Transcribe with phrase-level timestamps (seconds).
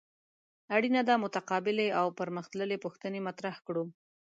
[0.75, 3.83] اړینه ده متقابلې او پرمخ تللې پوښتنې مطرح کړو.